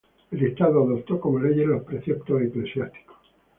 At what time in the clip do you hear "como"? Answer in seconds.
1.19-1.37